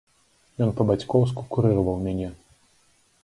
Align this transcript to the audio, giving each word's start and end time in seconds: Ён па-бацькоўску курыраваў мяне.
Ён 0.65 0.71
па-бацькоўску 0.77 1.45
курыраваў 1.55 1.99
мяне. 2.05 2.29